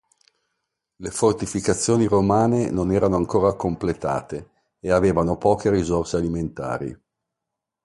[0.95, 6.99] Le fortificazioni romane non erano ancora completate ed avevano poche risorse alimentari.